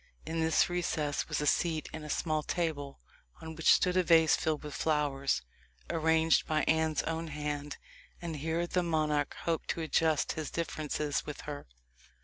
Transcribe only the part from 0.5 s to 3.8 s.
recess was a seat and a small table, on which